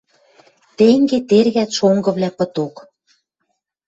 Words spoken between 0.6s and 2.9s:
Тенге тергӓт шонгывлӓ пыток.